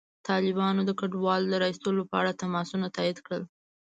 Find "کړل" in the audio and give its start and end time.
3.25-3.43